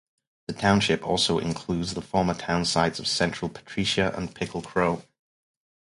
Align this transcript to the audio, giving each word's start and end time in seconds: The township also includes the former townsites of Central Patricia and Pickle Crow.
The 0.47 0.53
township 0.55 1.05
also 1.05 1.37
includes 1.37 1.93
the 1.93 2.01
former 2.01 2.33
townsites 2.33 2.97
of 2.97 3.05
Central 3.05 3.49
Patricia 3.49 4.11
and 4.17 4.33
Pickle 4.33 4.63
Crow. 4.63 5.03